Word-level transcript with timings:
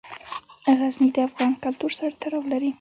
غزني 0.79 1.09
د 1.15 1.17
افغان 1.27 1.51
کلتور 1.63 1.91
سره 1.99 2.13
تړاو 2.21 2.49
لري. 2.51 2.69